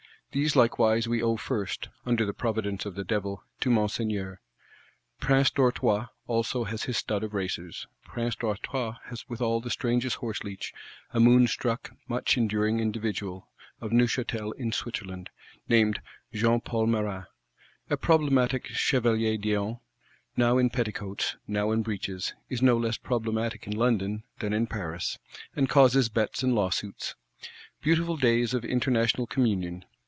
These 0.33 0.55
likewise 0.55 1.09
we 1.09 1.21
owe 1.21 1.35
first 1.35 1.89
(under 2.05 2.25
the 2.25 2.31
Providence 2.33 2.85
of 2.85 2.95
the 2.95 3.03
Devil) 3.03 3.43
to 3.59 3.69
Monseigneur. 3.69 4.39
Prince 5.19 5.51
d'Artois 5.51 6.07
also 6.25 6.63
has 6.63 6.83
his 6.83 6.95
stud 6.95 7.21
of 7.25 7.33
racers. 7.33 7.85
Prince 8.05 8.37
d'Artois 8.37 8.95
has 9.07 9.27
withal 9.27 9.59
the 9.59 9.69
strangest 9.69 10.19
horseleech: 10.19 10.71
a 11.13 11.19
moonstruck, 11.19 11.91
much 12.07 12.37
enduring 12.37 12.79
individual, 12.79 13.49
of 13.81 13.91
Neuchâtel 13.91 14.53
in 14.55 14.71
Switzerland,—named 14.71 15.99
Jean 16.33 16.61
Paul 16.61 16.87
Marat. 16.87 17.25
A 17.89 17.97
problematic 17.97 18.67
Chevalier 18.67 19.37
d'Eon, 19.37 19.81
now 20.37 20.57
in 20.57 20.69
petticoats, 20.69 21.35
now 21.45 21.71
in 21.71 21.81
breeches, 21.81 22.33
is 22.47 22.61
no 22.61 22.77
less 22.77 22.95
problematic 22.95 23.67
in 23.67 23.75
London 23.75 24.23
than 24.39 24.53
in 24.53 24.65
Paris; 24.65 25.19
and 25.57 25.67
causes 25.67 26.07
bets 26.07 26.41
and 26.41 26.55
lawsuits. 26.55 27.15
Beautiful 27.81 28.15
days 28.15 28.53
of 28.53 28.63
international 28.63 29.27
communion! 29.27 29.83